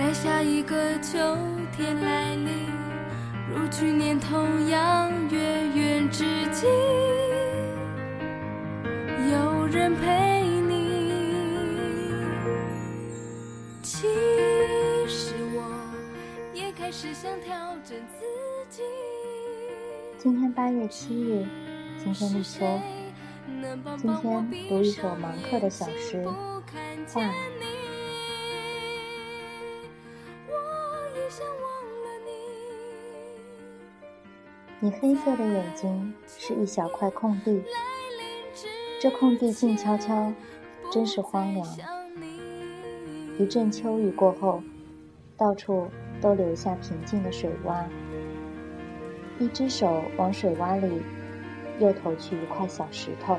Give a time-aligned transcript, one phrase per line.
[0.00, 1.36] 在下一个秋
[1.76, 2.48] 天来临，
[3.50, 5.38] 如去年同样月
[5.74, 6.66] 圆之际，
[9.30, 11.12] 有人陪你。
[13.82, 14.08] 其
[15.06, 15.70] 实我
[16.54, 18.24] 也开始想调整自
[18.70, 18.82] 己。
[20.16, 21.46] 今天八月七日，
[22.02, 22.80] 今天立秋。
[23.98, 26.24] 今天读一首芒克的小诗
[27.12, 27.20] 《画》。
[34.82, 37.62] 你黑色的眼睛是一小块空地，
[38.98, 40.32] 这空地静悄悄，
[40.90, 41.66] 真是荒凉。
[43.38, 44.62] 一阵秋雨过后，
[45.36, 45.86] 到处
[46.18, 47.84] 都留下平静的水洼。
[49.38, 51.02] 一只手往水洼里
[51.78, 53.36] 又投去一块小石头。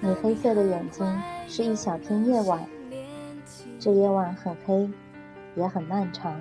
[0.00, 1.04] 你黑色的眼睛
[1.48, 2.64] 是一小片夜晚。
[3.78, 4.90] 这夜晚很黑，
[5.54, 6.40] 也很漫长。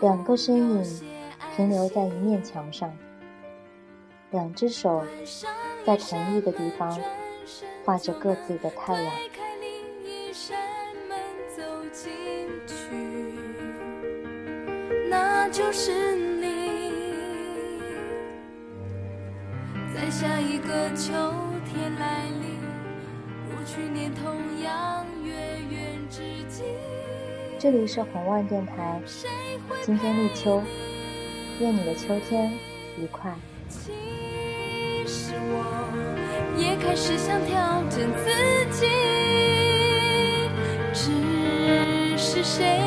[0.00, 0.82] 两个身影
[1.54, 2.90] 停留在一面墙上，
[4.30, 5.04] 两只手
[5.84, 6.98] 在同一个地方
[7.84, 9.12] 画着各自的太阳。
[15.10, 17.02] 那就是你，
[19.94, 21.12] 在下一个秋
[21.66, 22.58] 天来临，
[23.50, 25.07] 如去年同样。
[27.60, 29.00] 这里是红万电台，
[29.82, 30.62] 今天立秋，
[31.58, 32.52] 愿你的秋天
[32.96, 33.34] 愉快。
[33.68, 33.90] 其
[35.04, 35.64] 实我
[36.56, 38.30] 也开始想调整自
[38.70, 38.86] 己，
[40.94, 42.78] 只是谁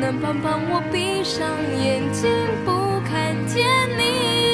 [0.00, 1.48] 能帮帮我闭上
[1.80, 2.28] 眼睛
[2.64, 3.64] 不看见
[3.96, 4.53] 你？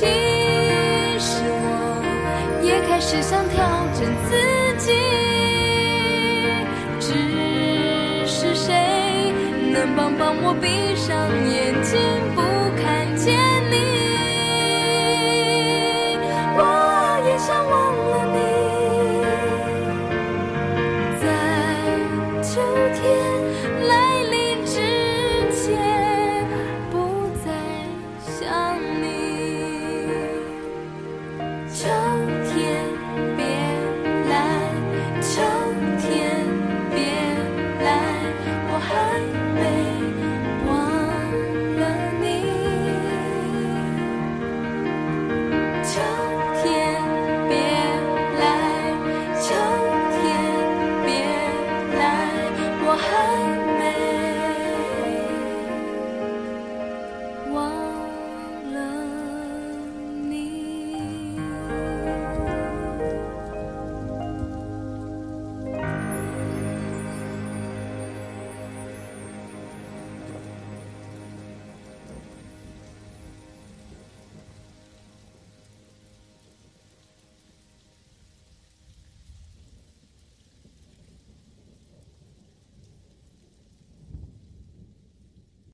[0.00, 2.00] 其实我
[2.62, 4.32] 也开始想调整自
[4.78, 4.92] 己
[6.98, 8.72] 只是谁
[9.70, 12.00] 能帮帮我闭上眼睛
[12.34, 12.40] 不
[12.82, 13.36] 看见
[13.70, 13.99] 你？